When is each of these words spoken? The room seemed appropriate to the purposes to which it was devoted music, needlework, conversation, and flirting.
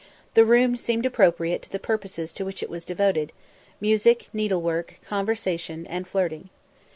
The 0.33 0.45
room 0.45 0.75
seemed 0.77 1.05
appropriate 1.05 1.61
to 1.61 1.71
the 1.71 1.77
purposes 1.77 2.33
to 2.33 2.43
which 2.43 2.63
it 2.63 2.71
was 2.71 2.85
devoted 2.85 3.31
music, 3.79 4.29
needlework, 4.33 4.99
conversation, 5.05 5.85
and 5.85 6.07
flirting. 6.07 6.49